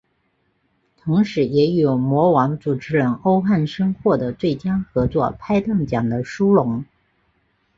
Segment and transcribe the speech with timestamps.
[0.97, 6.83] 同时也与模王主持人欧汉声获得最佳合作拍档奖的殊荣。